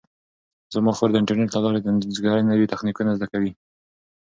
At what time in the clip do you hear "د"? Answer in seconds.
1.11-1.15, 1.81-1.87